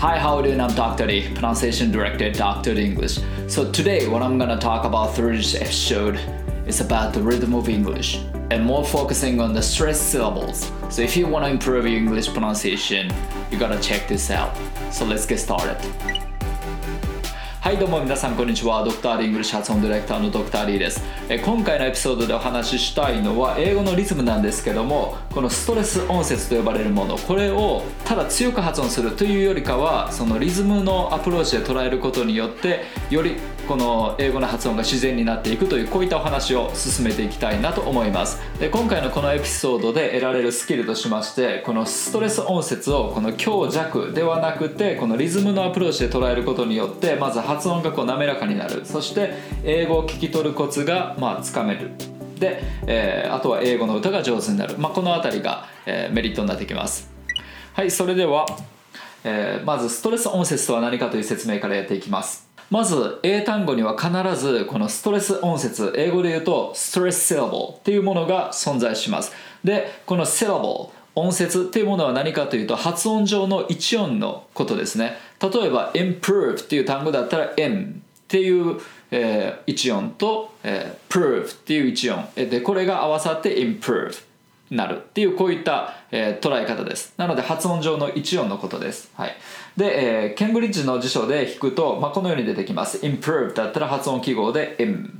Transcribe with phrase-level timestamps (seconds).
[0.00, 0.60] Hi, how are you doing?
[0.62, 1.06] I'm Dr.
[1.06, 2.74] D, pronunciation director Dr.
[2.74, 3.18] D English.
[3.48, 6.18] So today, what I'm gonna talk about through this episode
[6.66, 8.16] is about the rhythm of English
[8.50, 10.72] and more focusing on the stress syllables.
[10.88, 13.12] So if you want to improve your English pronunciation,
[13.50, 14.56] you gotta check this out.
[14.90, 15.76] So let's get started.
[17.60, 18.82] はいどうも皆さんこんにちは。
[18.82, 21.04] ドクターリングルシ発音ディレクターのドクターリーです。
[21.28, 27.18] え今回のエピソードでお話ししたいのは英語のリズムなんですけどもこのストレス音節と呼ばれるもの。
[27.18, 33.36] これをただ強く発音するというよりかはそのリズムのアプローチで捉えることによってより
[33.70, 38.40] この英語の発音が自然になっていくというこういったお話を進めていきたいなと思います。
[38.58, 48.84] で今回のこのエピソードで得られるスキルとしましてこのストレス音節をこの強弱ではなくてこのリズムのアプローチで捉えることによってまず発音がこう滑らかになる。
[48.84, 51.92] そして英語を聞き取るコツがまあつかめる。
[52.40, 57.08] で、えー、あとは英語の歌が上手になる、まあ、この辺りが、えー、メリットになってきます。
[57.74, 58.46] はいそれでは、
[59.22, 62.49] えー、まずストレス音節とは何かという説明からやっていきます。
[62.70, 69.32] まず英単語には必ずこのストレス音節英語で言うとストレスセラボっていうものが存在します。
[69.64, 75.16] でこのセラボ音節っていうものは何かというと発音上の一音のことですね。
[75.42, 77.92] 例えば improve っていう単語だったら m っ
[78.28, 80.10] ていう、えー、一音。
[80.10, 82.28] と、えー、prove っていう一音。
[82.36, 84.30] でこれが合わさって improve
[84.70, 87.12] なるっていうこういった、えー、捉え方です。
[87.16, 89.34] なので発音上の一音のことです、はい、
[89.76, 95.10] で、えー、ケンブリッジの辞書で引くと、まあ、このように出てきます improve だったら発音記号で im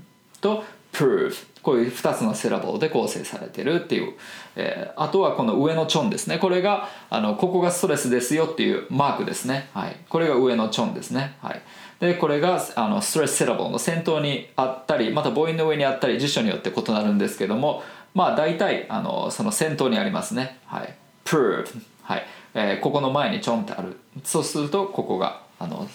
[0.40, 4.14] と prove こういう2つのセラボで構成されてるっていう、
[4.56, 11.62] えー、あとはこの上のチョンですねこれがあのここがストレスですよっていうマークですね、はい、これが上のチョンですね、はい、
[12.00, 17.82] でこれがあのストレスセラボの先頭にあったりまた母音の上にあったり辞書によって異なるんですけども
[18.14, 20.58] まあ大体あのその先頭にありますね。
[20.66, 20.94] はい。
[21.24, 21.66] prove。
[22.02, 22.26] はい。
[22.54, 23.96] えー、ここの前にちょんってある。
[24.24, 25.86] そうするとここがあの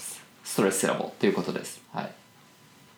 [0.44, 1.81] ストレスセラボっていうことです。
[1.94, 2.12] はい。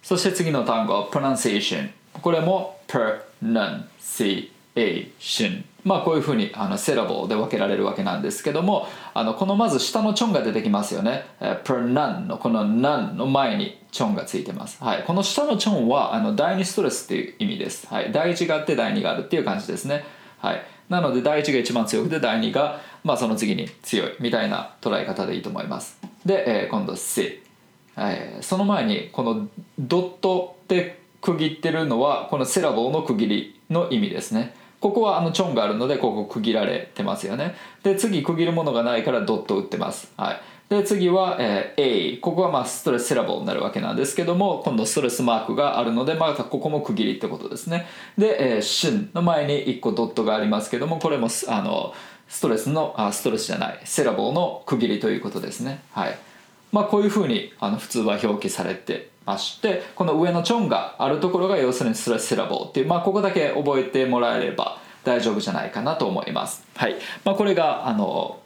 [0.04, 1.90] そして次の単語は pronunciation。
[2.22, 5.64] これも pronunciation。
[5.84, 11.26] まあこういうふうにあのセラボで分けられるわけなんですけどもあのこのまず下のチョンが出てきますよね。
[11.40, 14.84] えー、pronun のこの nun の前にチョンがついてます。
[14.84, 17.88] はい、この下のチョンはあの第2ストレスっていう意味です。
[17.88, 20.04] はい、第1があって第2があるっていう感じですね。
[20.40, 26.00] はい、なので第1が一番強くて第2が、まあ、その次に強いみたいな捉え方でいいと思います。
[26.26, 27.42] で、えー、今度 C、
[27.98, 29.48] えー、その前にこの
[29.80, 34.56] ドットで区切ってるのはこのセラボーの区切りの意味ですね。
[34.80, 47.88] ここはあのチョンがあるのでここ区切られてますよねで次区切るものがないからドット打ってますはいで次は、えー、A ここはまあストレスセラボになるわけなんですけども今度ストレスマークがあるのでまたここも区切りってことですね。
[48.18, 51.94] で、えー、シュンの前に1個ドットがありますけどもこれもあの
[52.28, 55.82] ストレスのあストレスじゃないセラボの区切りということですね。
[55.94, 56.18] はい。
[56.74, 66.66] まあこういうふうにあの普通は表記されてましてこの上のチョンがあるところが要するにストレスセラボっていう、まあ、ここだけ覚えてもらえれば大丈夫じゃないかなと思います。
[66.76, 66.96] はい。
[67.24, 68.40] まあ、これがあの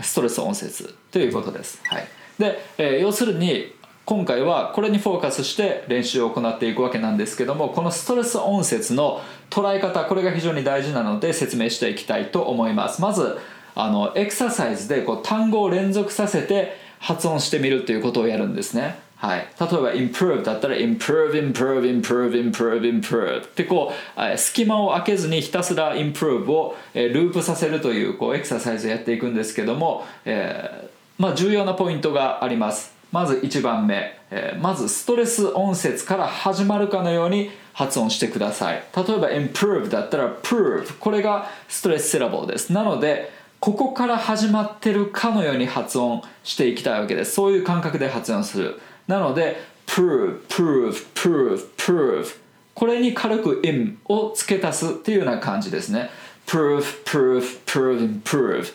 [0.00, 1.80] ストレス音節ということです。
[1.84, 2.06] はい、
[2.38, 13.00] で、えー、要するに今回はこれにフォーカスして練習を行っていくわけなんですけどもこのストレス音節の捉え方これが非常に大事なので説明していきたいと思います。
[13.00, 13.38] まず
[13.74, 18.98] あのエクササイズでこう単語を連続させて発音してみるということをやるんですね。
[19.22, 32.96] はい、例えば improve だったら improve improve improve improve improve ってこう隙間を空けずにひたすら improve をループさせるというこうエクササイズをやっていくんですけども、えー、まあ、重要なポイントがあります。
[33.12, 38.82] まず1番目、えー、まずストレス音節から始まるかのように発音してください。
[38.96, 42.72] 例えば improve だったら prove これがストレスセラボーです。
[42.72, 47.34] なのでここから始まってるかのように発音していきたいわけです。
[47.34, 48.80] そういう感覚で発音する。
[49.06, 52.36] なので prove, prove, prove, prove
[52.74, 56.10] これに軽く im を付け足すっていうような感じですね
[56.46, 58.72] prove, prove, prove, improve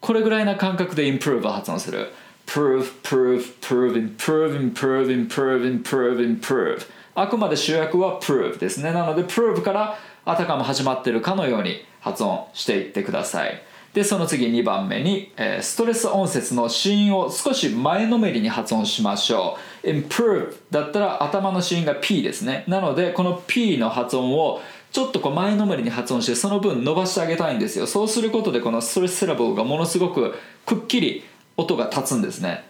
[0.00, 2.12] これぐらいな感覚で improve を発音する
[2.46, 19.88] prove, prove, prove, improve, improve, improve, improve, improve あくまで主役は prove ですねなので prove からあたかも始まってるかのように発音していってくださいでその次2番目に、えー、ストレス音節の子音を少し前のめりに発音しましょう。
[19.88, 22.64] improve だったら頭の子音が P ですね。
[22.68, 24.60] なのでこの P の発音を
[24.92, 27.86] ちょっとこう前のめりに発音してその分伸ばしてあげたいんですよ。
[27.88, 30.36] そうすることでこのストレスセラブルがものすごく
[30.66, 31.24] くっきり
[31.56, 32.64] 音が立つんですね。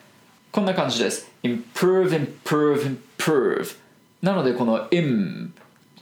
[0.52, 1.30] こんな感じです。
[1.42, 3.76] improve improve improve
[4.22, 5.50] なのでこの im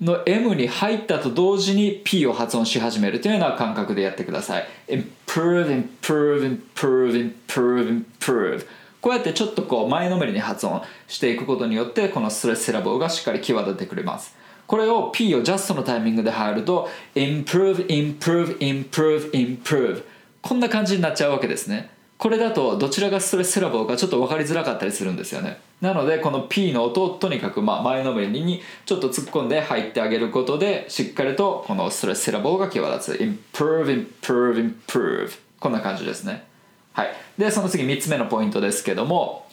[0.00, 4.66] の M に入ったと同時に P を発音し始めるというような感覚でやってください。
[4.88, 8.66] Improve, improve, improve, improve, improve
[9.00, 14.36] こうやってちょっとこう前のめりに発音していくことによってこのストレスセラボーがしっかり際立ってくれます。
[14.66, 20.02] これを P をジャストのタイミングで入ると improve improve improve improve
[20.42, 21.90] こんな感じになっちゃうわけですね。
[22.18, 25.60] これだとどちらがストレスセラボーかちょっと分かりづらかったりするんですよね。
[25.80, 33.20] なのでこの P の音をとにかくま前のめりにちょっと突っ込んで入ってあげることでしっかりとこのストレスセラボーが際立つ。
[33.20, 35.30] Improve improve improve
[35.60, 36.44] こんな感じですね。
[36.92, 37.14] はい。
[37.38, 39.46] でその次3つ目のポイントですけども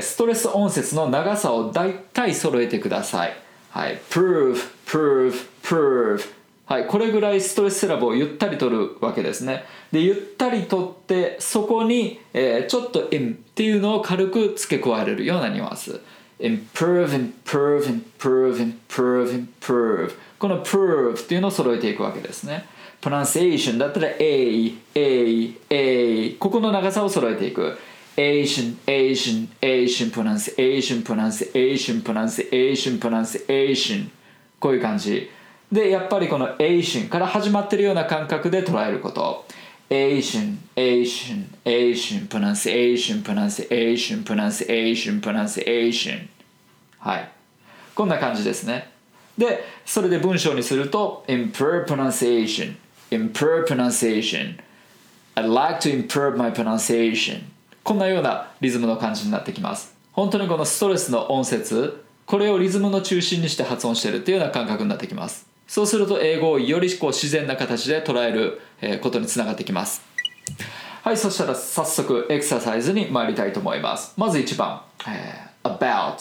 [0.00, 3.36] ストレス音節の長さを大体揃えてください。
[3.70, 4.56] はい、prove,
[4.86, 6.37] prove, prove
[6.68, 15.98] はい、これぐらいストレスセラブをゆったり取るわけですねでゆったり取ってそこに、えー、ちょっと in っていうのを軽く付け加えれるようなニュアンス
[16.38, 22.66] improve, improve, improve, improve, improve この prove っていうのを揃えていくわけですね
[23.00, 27.78] pronunciation だったら A, A, A ここの長さを揃えていく
[28.18, 34.10] Asian, Asian, Asian pronunciation, pronunciation, pronunciation, pronunciation
[34.60, 35.30] こういう感じ
[35.70, 39.44] でやっぱりこの Asian から始まってるような感覚で捉えること
[39.90, 46.28] Asian, Asian, Asian, pronunciation, pronunciation, pronunciation, pronunciation
[46.98, 47.30] はい
[47.94, 48.90] こんな感じですね
[49.36, 52.76] でそれで文章にすると improve pronunciation
[53.10, 54.58] improve pronunciation
[55.34, 57.42] I'd like to improve my pronunciation
[57.84, 68.60] こんなようなリズムの感じになってきます本当にこのストレスの音節これをリズムの中心にして発音してるっていうような感覚になってきますそうすると英語をよりこう自然な形で捉える
[69.00, 70.02] ことにつながってきます。
[71.04, 74.14] はいそしたら早速エクササイズに参りたいと思います。
[74.16, 76.16] まず1番、えー、about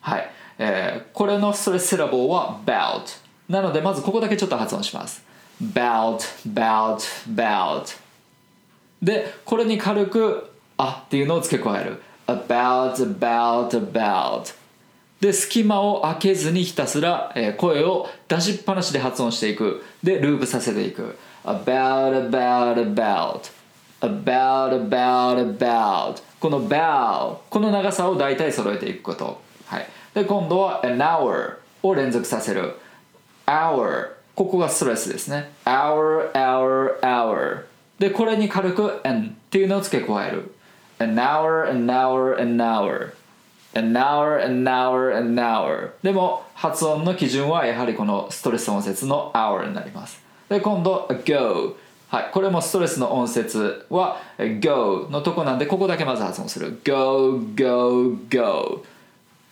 [0.00, 5.22] はい、えー、これのストレスセラボーは bout なのでまずここだけちょっと発音します。
[5.62, 6.18] bout
[6.48, 6.96] bout
[7.28, 7.96] bout
[9.02, 12.02] でこれに軽くあっていうのを付け加える。
[12.26, 14.54] about about about
[15.22, 19.84] で隙間を空けずにひたすら声を出しっぱなしで発音していく。
[20.02, 21.16] でループさせていく。
[21.44, 23.52] About about about.
[24.00, 26.22] About about about.
[26.40, 32.74] この bow この長さを大体揃えていくこと、はい、で今度は an hour を連続させる。
[33.46, 35.52] Hour ここがストレスですね。
[35.64, 37.62] Hour hour hour.
[38.00, 40.52] でこれに軽く an っていうのを付け加える。
[40.98, 43.21] An hour, an hour, an hour.
[43.74, 45.90] An hour, an hour, an hour.
[46.02, 50.20] でも発音の基準はやはりこのストレス音節の hour になります。
[50.48, 51.76] で今度 go
[52.08, 52.30] はい。
[52.32, 54.18] これもストレスの音節は
[54.60, 56.80] go のとこなんでここだけまず発音する。
[56.84, 58.84] go, go, go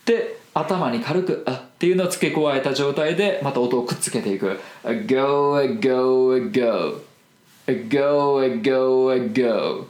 [0.05, 4.61] で頭に軽く「あ」っていうのを付け加えた状態でまた音をくっつけていく。
[5.07, 7.01] go, go, go
[7.89, 9.87] go, go, go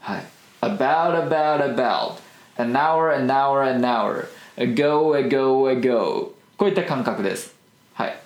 [0.00, 0.24] はい。
[0.64, 2.23] about, about, about,
[2.56, 7.54] an hour, an hour, an hour, ago, ago, ago こういった感覚です。
[7.94, 8.18] はい。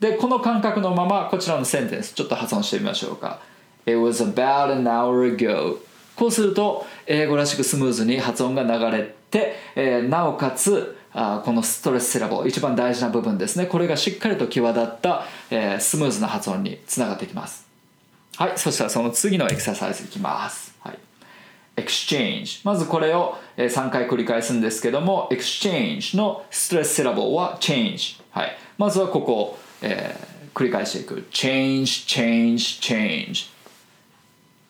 [0.00, 3.40] で、この感覚のままこちらのセンテンスちょっと発音してみましょうか。
[3.86, 5.78] It was about an hour ago.
[6.16, 13.66] こうすると英語らしくスムーズに発音が流れて、えー、なおかつあこのストレスセラボ一番大事な部分ですね。
[13.66, 17.66] これがしっかりと際立った、えー、スムーズな発音につながってきます。
[18.36, 18.52] はい。
[18.56, 20.74] そしたらその次のエクササイズいきます。
[20.80, 20.98] はい。
[21.76, 31.26] Exchange まずこれを3回繰り返すんですけども exchange のストレスセラボは change、はい、まずはここを、えー、繰り返していく。
[31.30, 33.50] change change change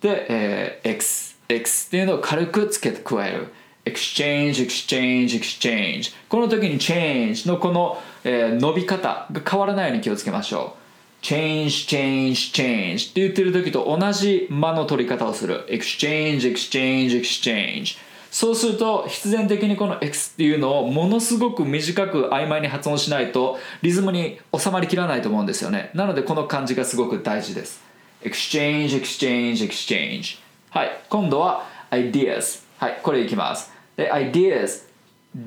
[0.01, 3.53] で、えー、x x っていうのを軽くつけて加える。
[3.85, 10.86] exchange exchange exchange この時に change のこの、えー、伸び方が変わらないように気をつけましょう。
[11.27, 15.67] Change, change, change って言ってる時と同じ間の取り方をする。
[15.69, 17.99] exchange, exchange, exchange
[18.31, 25.91] そうすると必然的にこの X っていうのをものすごく短く曖昧に発音しないとリズムに収まりきらないと思うんですよね。
[25.95, 27.83] なのでこの漢字がすごく大事です。
[28.23, 30.39] exchange, exchange, exchange
[30.71, 33.73] はい今度は ideas はいこれいきます。
[33.97, 34.87] で ideas,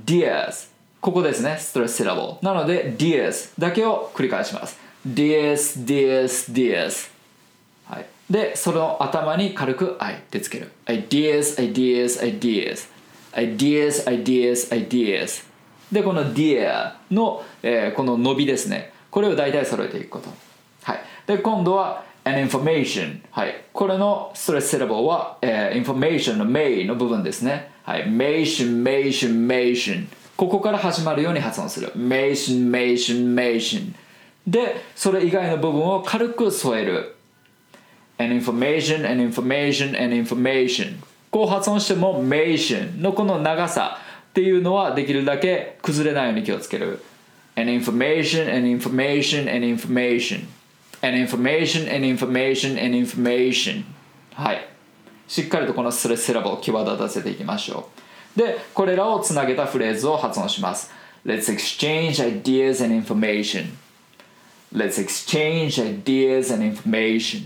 [0.06, 0.68] dears
[1.00, 1.56] ここですね。
[1.58, 4.88] ストレスセラボなので dears だけを繰り返します。
[5.06, 7.12] DS DS DS
[7.86, 12.88] はいでその頭に軽く I ってつける Ideas Ideas Ideas
[13.34, 15.46] Ideas Ideas Ideas
[15.91, 20.29] でこの Dear の、えー、この伸びですねこれを大体揃えていくこと
[20.84, 33.94] はいで今度は an information はいこれのストレスセラボは、えー、information の may の部分ですねはい mation mation mation ここから始まるように発音する mation mation mation
[34.50, 37.15] でそれ以外の部分を軽く添える
[38.18, 40.96] an information an information an information
[41.29, 47.00] こう発音しても mation のこの長さっていうのはできるだけ崩れないように気をつける
[47.56, 50.48] an information an information an information
[51.01, 53.84] an information an information an information
[54.34, 54.68] はい
[55.27, 57.89] しっかりとこのスレスラボを際立たせていきましょ
[58.36, 60.91] うでこれらをつなげたフレーズを発音します
[61.24, 63.77] Let's exchange ideas and information
[64.74, 67.46] Let's exchange ideas and information.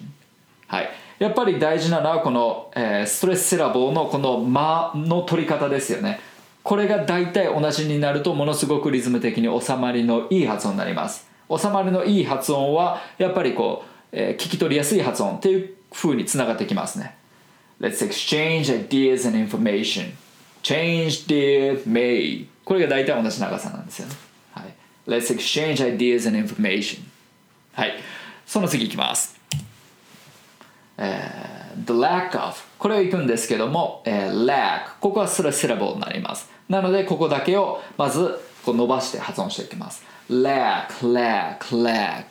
[0.67, 0.89] はい。
[1.19, 6.19] やっぱり大事なのはこの、えー、ストレスセラボーのこの間の取り方ですよね。
[6.63, 11.27] これが大体同じになるとものすごくリズム的に収まりのいい発音になります。
[11.49, 17.15] 収まりのいい発音はやっぱりこう、えー、聞き取りやすい発音っていう風につながってきますね。
[17.79, 20.13] Let's exchange ideas and information.
[20.61, 22.47] Change the may.
[22.63, 24.15] これが大体同じ長さなんですよね、
[24.53, 24.73] はい、
[25.07, 27.12] Let's exchange ideas and information.
[27.73, 27.93] はい。
[28.45, 29.39] その次いきます。
[30.97, 36.51] えー、the lack of これをいくんですけども、えー、lack ここはスラスラボになります。
[36.69, 40.05] なのでここだけをまずこう伸ばして発音していきます。
[40.29, 42.25] lack lack lack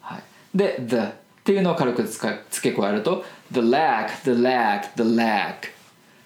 [0.00, 0.22] はい。
[0.54, 1.00] で the っ
[1.42, 2.28] ていうのを軽く付
[2.62, 5.54] け加えると the lack the lack the lack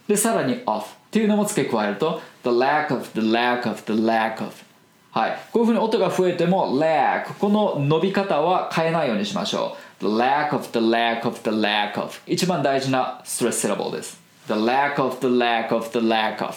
[0.06, 4.52] でさらに off っていうのも付け加えると the lack of the lack of the lack of
[5.10, 15.02] はいこういうふうに音が増えても lack この伸び方は変えないようにしましょう the lack of the lack of the lack of 一番大事なストレスセラボです the lack
[15.02, 16.54] of the lack of the lack of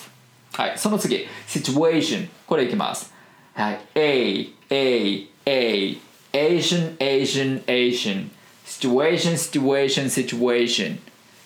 [0.54, 3.14] はいその次 situation これいきます
[3.54, 5.98] はい A A A
[6.34, 8.30] Asian Asian Asian
[8.66, 11.00] situation situation situation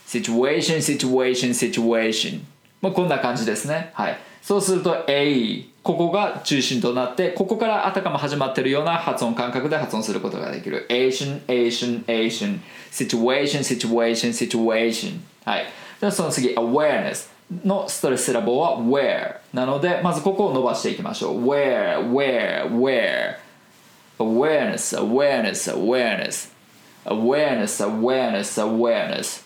[0.08, 2.42] situation situation situation
[2.82, 12.60] まあこんな感じですねはいそうすると A ここが中心となってここからあたかも始まってるような発音感覚で発音することができる Asian Asian Asian
[12.92, 15.66] situation situation situation はい
[16.00, 17.28] ではその次 awareness
[17.64, 23.38] のストレスセラボは where なのでまずここを伸ばしていきましょう where where where
[24.20, 26.54] awareness awareness awareness
[27.06, 29.44] awareness awareness awareness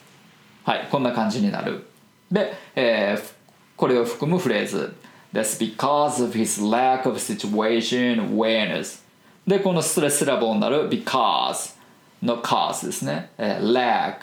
[0.65, 1.85] はいこんな感じになる
[2.29, 3.38] で、えー、
[3.79, 4.93] これを含むフレーズ
[5.31, 9.01] That's because of his lack of situation awareness
[9.47, 11.77] でこのストレスラボになる because
[12.21, 14.17] の cause ですね、えー、lack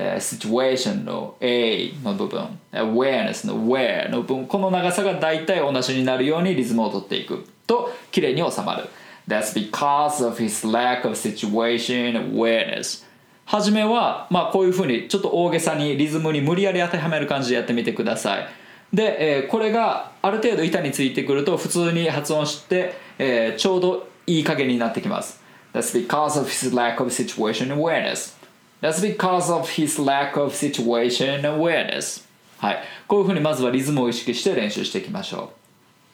[0.00, 8.88] えー、situation の A の部分 awareness の where の部分この長さが大体同じになるようにリズムをとっていくと綺麗に収まる
[9.26, 13.06] That's because of his lack of situation awareness
[13.46, 18.48] はじめは、まあ、こういうふうにちょっと大げさにリズムに無理やり当てはめる感じでやってみてください
[18.92, 25.40] で、えー、これがある程度板についてくると普通に発音して、えー、ちょうどいい加減になってきます。
[25.74, 28.36] That's because of his lack of situation awareness.
[28.80, 32.24] That's because of his lack of situation awareness.
[32.58, 32.78] はい。
[33.06, 35.52] こういうふうにまずはリズムを意識して練習していきましょ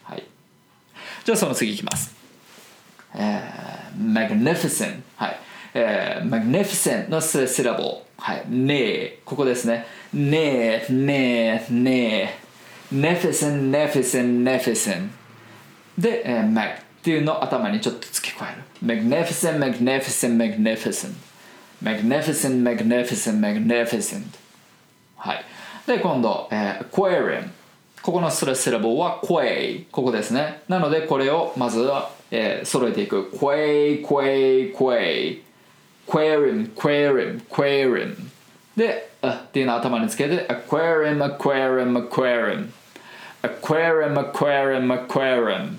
[0.07, 0.11] う。
[0.11, 0.23] はい。
[1.23, 2.13] じゃあその次いきます。
[3.15, 5.01] えー、magnificent.
[5.15, 5.39] はい。
[5.73, 8.45] えー、magnificent のセラボはい。
[8.49, 9.19] ねえ。
[9.25, 9.85] ここですね。
[10.13, 12.44] ねえねえねえ。
[12.91, 15.11] ネフィセン、ネフィセン、ネフィセン。
[15.97, 18.63] で、えー、メグっていうのを頭にちょっと付け加える。
[18.81, 21.11] マグネフィセン、マグネフィセン、マグネフィセン。
[21.81, 24.23] マグネフィセン、マグネフィセン、マグネフィセン。
[25.17, 25.45] はい。
[25.85, 27.51] で、今度、えー、クエリン。
[28.01, 29.85] ここのストレスセラボはクエイ。
[29.91, 30.61] ここですね。
[30.67, 33.31] なので、これをまずは、えー、揃えていく。
[33.31, 35.43] クエイ、クエイ、クエイ。
[36.07, 38.31] クエリン、クエリン、クエリン。
[38.77, 42.71] で、っていうのを頭につけて aquarium, aquarium, aquarium
[43.41, 45.77] aquarium, aquarium, aquarium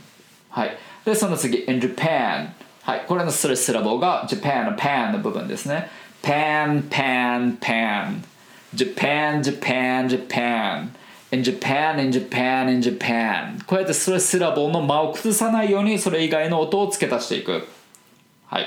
[0.50, 2.48] はいでその次 in Japan
[2.82, 5.88] はいこれのスレスラボが Japan の pan の部分ですね
[6.22, 8.22] pan, pan, pan
[8.74, 10.92] Japan, Japan, Japan
[11.32, 17.66] in Japan, in Japan, in Japan こうやってスレスラボの間を崩さないようにそれ以外の音を付け足していく
[18.46, 18.66] はい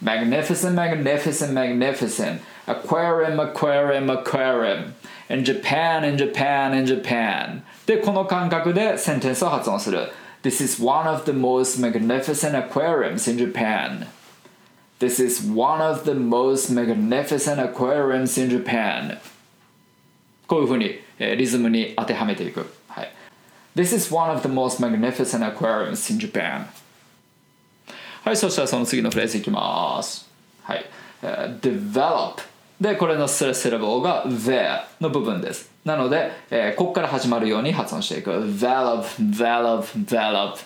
[0.00, 4.94] magnificent, magnificent, magnificent aquarium, aquarium, aquarium
[5.28, 10.10] in Japan, in Japan, in Japan でこの感覚でセンテンスを発音する
[10.42, 14.08] This is one of the most magnificent aquariums in Japan
[14.98, 19.18] This is one of the most magnificent aquariums in Japan
[20.46, 23.12] こういうふうに、えー、リズムに当てはめていく、はい、
[23.74, 26.66] This is one of the most magnificent aquariums in Japan
[28.27, 30.29] はいそしたらその次のフレーズいきます
[30.63, 30.85] はい、
[31.21, 32.41] uh, develop
[32.81, 40.57] でこれのスレスレボーが there の部分ですなので、えー、ここから始まるように発音していく develop develop develop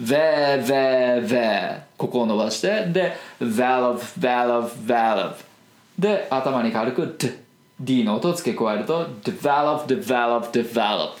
[0.00, 5.34] there there there ここを伸ばしてで develop develop develop
[5.98, 7.32] で頭に軽く d
[7.80, 11.16] D の音を付け加えると develop develop develop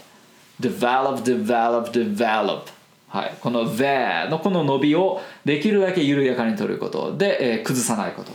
[0.60, 2.77] develop develop develop
[3.08, 7.16] はい、この there のこの伸びをできるだけ緩やかに取ること。
[7.16, 8.32] で、えー、崩さないこと、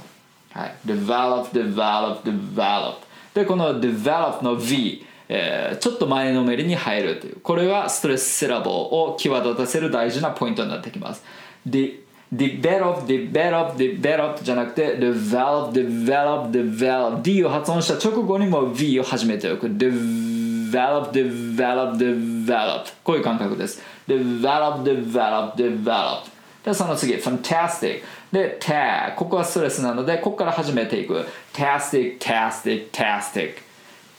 [0.51, 2.95] はい、develop develop develop
[3.33, 7.39] でこの develop の V えー、ちょっと前のめりに入るという。
[7.41, 11.23] これはストレスセラボを際立たせる大事なポイントになってきます。
[11.67, 19.67] develop, develop, develop じゃなくて develop, develop, develop D を発音した直後にも V を始めておく。
[19.67, 23.81] develop, develop, develop こういう感覚です。
[24.07, 26.23] Develop, develop, develop
[26.63, 33.55] でその次 fantastic で tag ここはストレスなのでここから始めていく tastic, tastic, tastic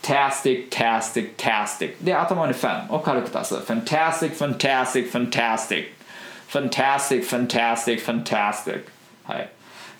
[0.02, 5.86] tastic, tastic, tastic で頭に fan を軽く足す fantastic, fantastic, fantastic
[6.48, 8.84] fantastic, fantastic, fantastic
[9.24, 9.50] はい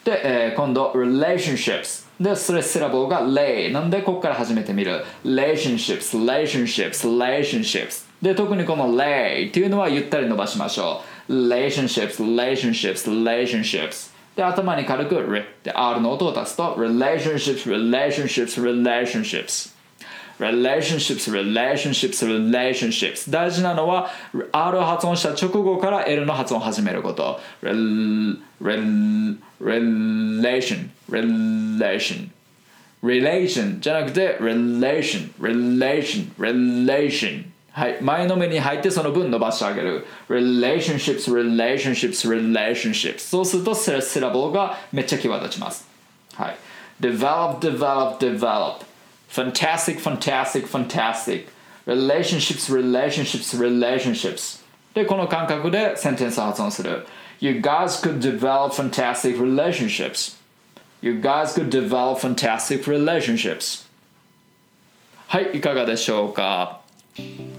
[0.05, 15.17] で、えー、今度 relationships でストレスセラボが lay なんでここから始めてみる relationships, relationships, relationships で特にこの lay っていうのはゆったり伸ばしましょう relationships, relationships, relationships で頭に軽く
[15.17, 19.75] r で R の音を足すと relationships, relationships, relationships
[20.39, 24.11] relationships, relationships, relationships 大事なのは
[24.53, 32.31] R を発音した直後から L の発音を始めること rel, rel, relation, relation
[33.03, 45.85] relation じゃなくて relation, relation, relation はい、前のめに入ってその分伸ばしてあげる relationships, relationships, relationships そうするとセラボがめっちゃ際立ちます
[46.35, 46.57] はい
[47.01, 48.85] develop, develop, develop
[49.29, 51.49] fantastic, fantastic, fantastic
[51.85, 54.63] relationships, relationships, relationships
[54.95, 57.05] でこの感覚でセンテンスを発音する
[57.41, 60.37] You guys could develop fantastic relationships
[61.03, 63.89] You guys could develop fantastic relationships
[65.27, 66.84] はいいかがでしょうか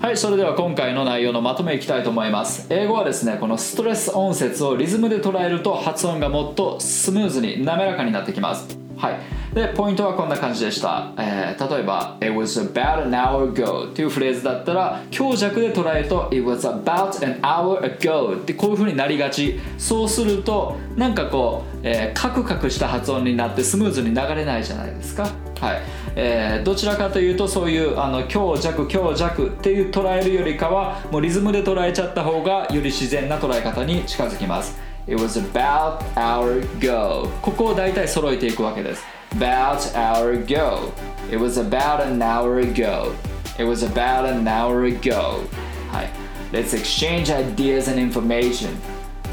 [0.02, 2.68] はいそれでは今回の内容のまとめいきたいと思います。
[2.70, 8.78] 英語はですねこのストレス音節をリズムで捉えると発音がもっとスムーズに滑らかになってきます。
[8.98, 9.20] はい。
[9.56, 19.58] でポイントはこんな感じでした、えー、例えば It was about an hour ago っていうフレーズだったら強弱で捉えると It was about an hour ago ってこういう風になりがち。
[19.78, 25.24] そうするとなんかこう、えー、カクカクした発音になってスムーズに流れないじゃないですか。
[25.24, 25.30] は
[25.76, 25.82] い。
[26.18, 34.78] えー、どちらかというとそういうあの強弱強弱っていう捉えるよりかはもうリズムで捉えちゃった方がより自然な捉え方に近づきます。
[35.08, 39.15] It was about hour ago ここを大体揃えていくわけです。
[39.35, 40.93] about an hour ago.
[41.31, 43.17] It was about an hour ago.
[43.59, 45.47] It was about an hour ago.
[45.91, 46.11] Hi.
[46.53, 48.81] Let's exchange ideas and information.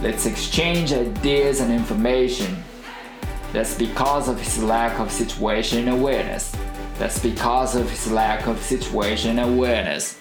[0.04, 2.64] Let's exchange ideas and information.
[3.54, 6.56] That's because of his lack of situation awareness.
[7.00, 10.18] That's because of his lack of situation awareness.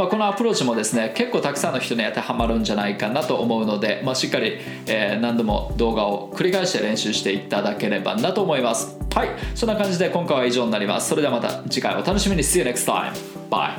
[0.00, 9.29] まあ、このアプローチもですね結構たくさんの人に当てはまるんじゃないかなと思うので、まあ、しっかり、えー、何度も動画を繰り返して練習していただければなと思います はい。
[9.55, 11.07] そんな感じで今回は以上になります。
[11.07, 12.43] それではまた次回お楽しみに。
[12.43, 13.13] See you next time.
[13.49, 13.71] Bye.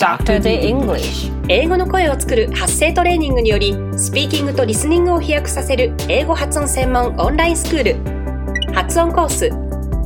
[0.00, 0.40] Dr.
[0.40, 1.32] D English.
[1.48, 9.50] 英語の声を作る発声トレーニングによりスピーキングとリスニングを飛躍させる英語発音専門オンラインスクール発音コース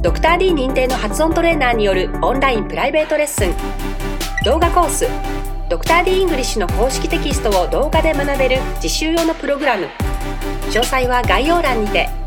[0.02, 3.54] ドクター d 認定の発音トレーナーによるオンラインプライベートレッスン
[4.44, 5.06] 動画コース
[5.70, 9.86] ドクター d イングリッシュの公式テキストを動画で学べる実習用のプログラム。
[10.68, 12.19] 詳細は概要欄にて。